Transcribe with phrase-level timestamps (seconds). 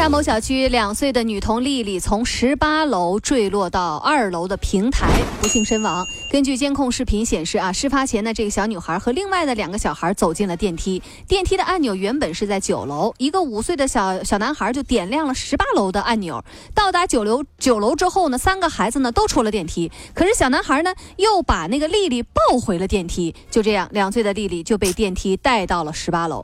[0.00, 5.06] 长沙某小区，两岁的女童丽丽从十八楼坠落到二楼的平台，
[5.42, 6.06] 不幸身亡。
[6.32, 16.42] 根据监控视频显示，啊，事发前呢，这个小女孩和另外的两个小孩走进了电梯，电梯的按钮原本是在九楼，一个五岁的小小男孩就点亮了十八楼的按钮。
[16.74, 26.42] 到达九楼九楼之后呢，三个孩子呢都出了电梯，可是小男孩呢又把那个丽丽抱回了电梯，就这样，两岁的丽丽就被电梯带到了十八楼。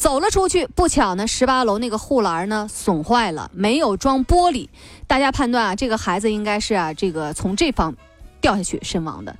[0.00, 4.66] 走了出去，不巧呢，十八楼那个护栏呢损坏了，没有装玻璃。
[5.06, 7.94] 大家判断啊，这个孩子应该是啊，这个从这方
[8.40, 9.36] 掉下去身亡的。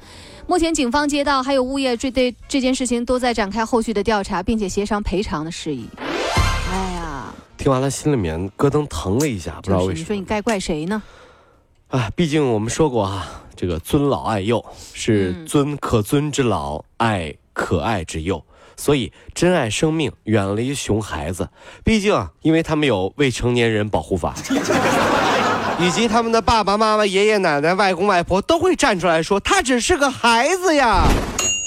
[0.46, 5.88] 目前警方、街道还有物业这对这件事情都在展开后续的调查，并且协商赔偿的事宜。
[6.70, 9.98] 哎呀，听完了心里面咯噔疼了一下，不知道为什么。
[9.98, 11.02] 你说你该怪谁呢？
[11.88, 18.44] 啊，毕竟我们说过啊，这个尊老爱幼是尊可尊之老，爱可爱之幼。
[18.80, 21.50] 所以，珍爱生命，远离熊孩子。
[21.84, 24.34] 毕竟啊，因为他们有未成年人保护法，
[25.78, 31.02] 以及他们的爸爸妈妈、爷爷奶奶、外公外婆都会站出来说，他只是个孩子呀。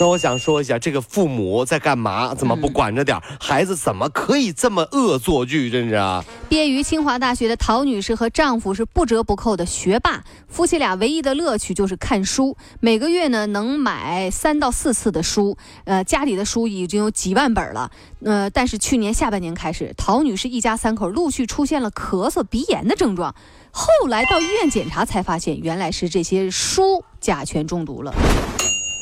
[0.03, 2.35] 那我想说一下，这个父母在干嘛？
[2.35, 3.73] 怎么不管着点孩子？
[3.73, 5.71] 怎么可以这么恶作剧？
[5.71, 6.21] 真是啊！
[6.49, 15.57] 毕业于清华大学的陶女士和丈夫是不折不扣的学霸，夫妻俩唯一的乐趣就是看书，每个月呢能买三到四次的书。
[15.85, 17.89] 呃，家里的书已经有几万本了。
[18.25, 23.33] 呃，但是去年下半年开始，陶女士一家三口陆续出现了咳嗽、鼻炎的症状，
[23.71, 28.13] 后来到医院检查才发现，原来是这些书甲醛中毒了。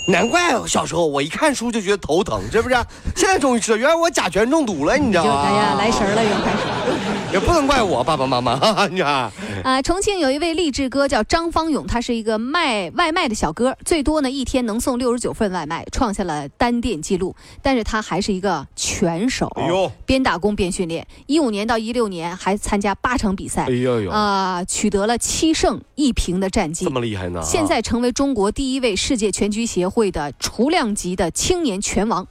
[0.08, 2.76] 难怪小时候我一看书就觉得头疼，是不是？
[3.16, 5.44] 现在终于知道，原来我甲醛中毒了，你知道吗？
[5.46, 7.34] 哎呀，来神了，又开始。
[7.34, 8.60] 也不能怪我爸爸妈妈，
[8.92, 9.32] 你看。
[9.64, 17.36] 啊，重庆有一位励志哥叫张方勇，他是一个卖外卖的小哥，最多呢一天能送六十九份外卖，创下了单店记录。
[17.62, 21.06] 但是他还是一个拳手，哎呦，边打工边训练。
[21.28, 27.42] 一五年到一六年还参加八场比赛，哎呦呦，啊，取得了七胜一平的战绩，这么厉害呢？
[27.44, 32.28] 现在成为中国第一位世界拳击协会的雏量级的青年拳王。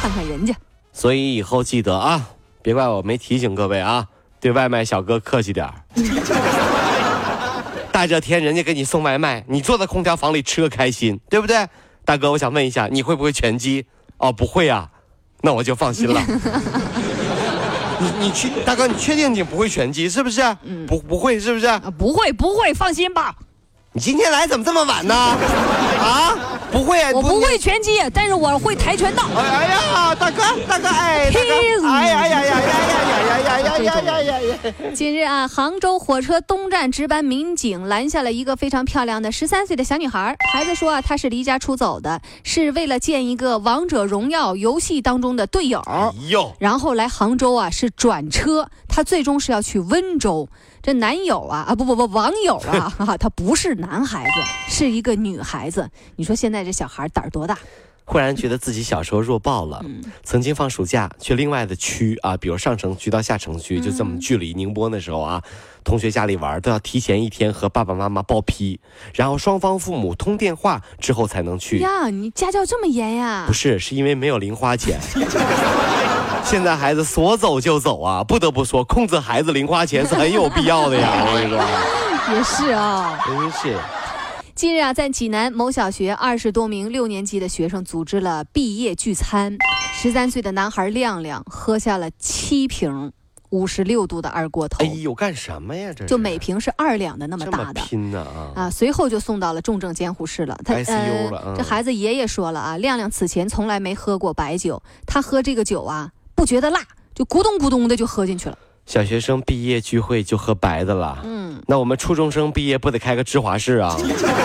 [0.00, 0.54] 看看人家，
[0.92, 2.30] 所以以后记得啊。
[2.62, 4.06] 别怪我没提醒各位啊，
[4.40, 5.74] 对外卖小哥客气点儿。
[7.92, 11.68] 大热天人家给你送外卖，你坐在空调房里吃个开心，对不对？
[12.04, 13.84] 大哥，我想问一下，你会不会拳击？
[14.16, 14.88] 哦，不会啊，
[15.42, 16.22] 那我就放心了。
[18.00, 20.40] 你你去，大哥，你确定你不会拳击是不是？
[20.62, 21.66] 嗯，不不会是不是？
[21.98, 23.34] 不会不会，放心吧。
[23.92, 25.14] 你今天来怎么这么晚呢？
[25.98, 26.38] 啊，
[26.70, 29.24] 不会，我不会拳击，但是我会跆拳道。
[29.36, 34.72] 哎呀，大哥，大哥，哎，哎呀呀呀呀呀呀呀呀呀呀呀呀！
[34.94, 40.36] 近日啊，杭州火车东站值班民警拦下了一个非常漂亮的十三岁的小女孩。
[40.52, 45.82] 孩子说啊，她是离家出走的，是为了见一个王者荣耀游戏当中的队友。
[46.28, 50.48] 哟，然后来杭州啊，是转车，她最终是要去温州。
[50.82, 54.30] 这男友啊啊不不不网友啊， 他不是男孩子，
[54.74, 55.88] 是一个女孩子。
[56.16, 57.58] 你说现在这小孩胆儿多大？
[58.06, 59.84] 忽然觉得自己小时候弱爆了。
[60.24, 65.40] 曾经放暑假去另外的区啊，比如上城区到下城区，就这么距离宁波那时候啊，
[65.84, 68.80] 同学家里玩都要提前一天和爸爸妈妈报批，
[69.14, 71.78] 然后双方父母通电话之后才能去。
[71.78, 73.44] 呀，你家教这么严呀？
[73.46, 74.98] 不是，是因为没有零花钱。
[76.44, 81.08] 现在孩子说走就走啊，不得不说，控制孩子零花钱是很有必要的呀。
[81.26, 83.78] 我跟你说，也是啊，真是。
[84.56, 89.56] 近日啊，在济南某小学，二十多名六年级的学生组织了毕业聚餐。
[89.94, 93.12] 十三岁的男孩亮亮喝下了七瓶
[93.50, 94.84] 五十六度的二锅头。
[94.84, 95.92] 哎呦，干什么呀？
[95.94, 97.80] 这就每瓶是二两的那么大的。
[97.82, 98.64] 拼呢啊！
[98.64, 100.58] 啊，随后就送到了重症监护室了。
[100.64, 101.54] 他 ICU 了。
[101.56, 106.10] 这孩子爷爷说了啊，亮亮此前从来没喝过白酒，他喝这个酒啊。
[106.40, 106.80] 不觉得辣，
[107.14, 108.56] 就咕咚咕咚的就喝进去了。
[108.86, 113.94] 小学生毕业聚会就喝白的了，嗯，那我们初中生毕业不得开个芝华士啊？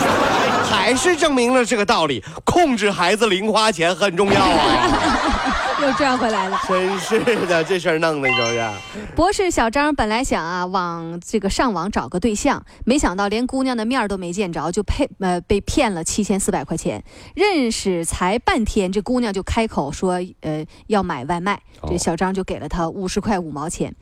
[0.69, 5.34] 还是证明了这个道理，控制孩子零花钱很重要啊。
[5.81, 8.71] 又赚回来了，真是的，这事儿弄的，是不是？
[9.15, 17.03] 博士小张本来想啊，往这个上网找个对象，没想到连姑娘的面都没见着，就骗呃被骗了七千四百块钱。
[17.35, 23.93] 认识才半天，这姑娘就开口说，呃，要买外卖，这小张就给了她五十块五毛钱。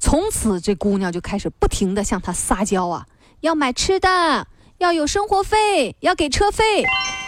[0.00, 3.06] 从此，这姑娘就开始不停的向他撒娇啊，
[3.40, 4.48] 要买吃的，
[4.78, 6.84] 要有生活费，要给车费。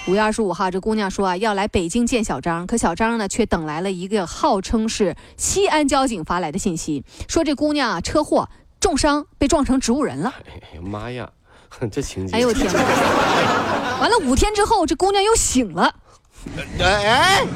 [0.09, 8.49] 五月二十五号，这姑娘说啊要来北京见小张，可小张呢却等来了一个号称是西安交警发来的信息，说这姑娘啊车祸
[8.81, 10.35] 重伤，被撞成植物人了。
[10.49, 11.31] 哎呀妈呀，
[11.93, 12.35] 这情节！
[12.35, 12.81] 哎呦我天哪！
[14.03, 15.95] 完了五天之后，这姑娘又醒了。
[16.81, 17.47] 哎哎，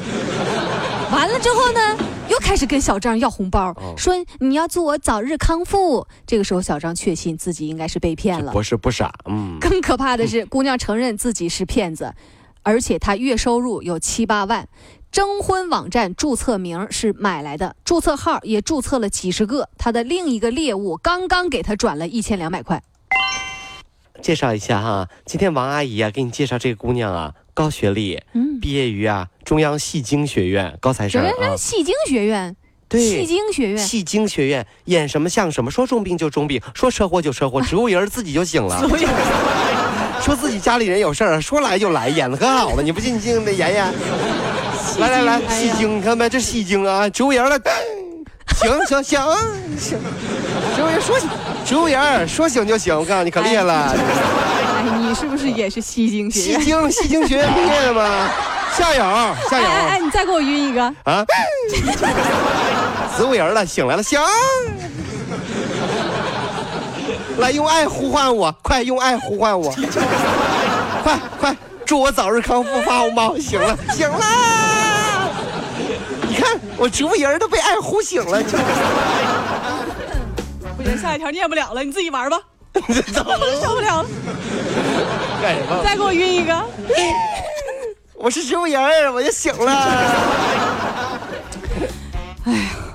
[1.10, 1.96] 完了之后呢，
[2.28, 6.06] 又开始跟小张要红包，说你要祝我早日康复。
[6.26, 8.52] 这个时候，小张确信自己应该是被骗了。
[8.52, 9.58] 不是不傻，嗯。
[9.60, 12.14] 更可怕的是，姑娘承认自己是骗子。
[12.62, 14.68] 而且她月收入有七八万，
[15.12, 19.68] 征婚网站注册名是买来的，注册号也注册了几十个。
[19.78, 22.82] 她的另一个猎物刚刚给她转了一千两百块。
[24.20, 31.56] 介绍一下哈，今天王阿姨啊，给你介绍这个姑娘啊，高学历，嗯，毕业于啊中央戏精学院，高材生啊。
[31.56, 32.54] 戏精学院，
[32.88, 38.86] 对，戏精学院，戏精学院演什么像什么，说重病就重病，说车祸就车祸， 植物人自己就醒了。
[40.20, 42.82] 说自己家里人有事儿，说来就来，演的可好了。
[42.82, 43.94] 你不信，你进来演演。
[44.98, 46.28] 来来来，戏精，你看没？
[46.28, 47.56] 这戏精啊，植物人了。
[48.56, 49.20] 行行行
[49.78, 49.98] 行，
[50.74, 51.28] 植物人说醒，
[51.64, 52.98] 植物人说醒就醒。
[52.98, 53.94] 我告诉你，可厉害了。
[54.88, 56.60] 哎，你是不是也是西京学院？
[56.60, 58.28] 戏精，戏精学院毕业的吗？
[58.76, 59.02] 夏友，
[59.50, 59.66] 夏友。
[59.66, 61.24] 哎哎，你再给我晕一个啊！
[63.16, 64.20] 植物人了，醒来了，行。
[67.38, 69.74] 来，用爱呼唤我，快用爱呼唤我，
[71.02, 74.24] 快快，祝我早日康复，发红包，醒了，醒了！
[76.28, 78.42] 你看，我植物人都被爱呼醒了。
[80.76, 82.38] 不行，下一条念不了了，你自己玩吧。
[83.62, 84.08] 受不了了。
[85.42, 85.82] 干什么？
[85.84, 86.64] 再给我晕一个。
[88.14, 89.72] 我是植物人，我就醒了。
[92.44, 92.85] 哎呀。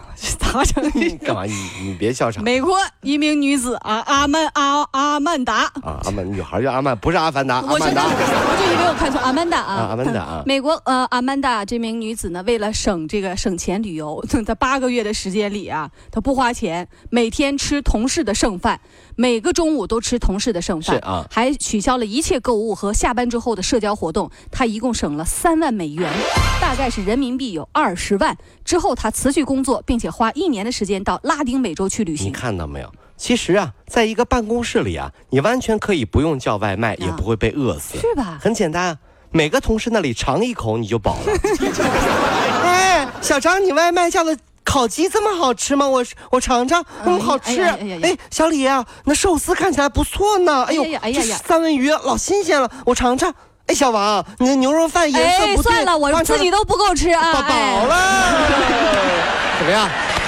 [0.51, 0.91] 咋 整？
[1.19, 1.45] 干嘛？
[1.45, 1.53] 你
[1.83, 2.43] 你别笑场。
[2.43, 7.61] 美国一名女子啊，阿曼阿阿曼达啊，阿曼女孩叫阿曼，不是阿凡达。
[7.61, 9.87] 我知道，我就以为我看错阿曼达啊。
[9.91, 10.43] 阿曼达啊。
[10.45, 18.81] 美国呃，阿曼达这名女子呢，为了省这个省钱旅游， 在八个月的时间里啊，她不花钱，每天吃同事的剩饭，
[19.15, 24.29] 每个中午都吃同事的剩饭，啊，还取消了一切购物和下班之后的社交活动。
[24.51, 26.11] 她一共省了三万美元，
[26.59, 28.37] 大概是人民币有二十万。
[28.63, 32.27] 之后她辞去工作，并且花一年的时间到拉丁美洲去旅行。
[32.27, 32.91] 你看到没有？
[33.17, 38.39] 其实啊，在一个办公室里啊，你完全可以不用叫外卖，也不会被饿死，是吧？
[38.41, 38.97] 很简单啊，
[39.29, 41.33] 每个同事那里尝一口你就饱了。
[42.65, 45.87] 哎，小张，你外卖叫的烤鸡这么好吃吗？
[45.87, 47.61] 我我尝尝，嗯，好吃。
[47.61, 50.63] 哎，小李啊，那寿司看起来不错呢。
[50.63, 53.31] 哎呦，哎呀呀，三文鱼老新鲜了，我尝尝。
[53.67, 55.73] 哎，小王，你的牛肉饭颜色不对。
[55.73, 57.33] 算了，我自己都不够吃啊。
[57.33, 58.47] 饱了。
[59.59, 59.87] 怎么样？